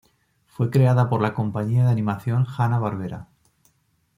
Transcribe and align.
Fue 0.47 0.71
creada 0.71 1.09
por 1.11 1.21
la 1.21 1.35
compañía 1.35 1.85
de 1.85 1.91
animación 1.91 2.47
Hanna-Barbera. 2.57 3.27